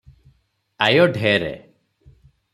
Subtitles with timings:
[0.85, 1.53] ଆୟ ଢେର।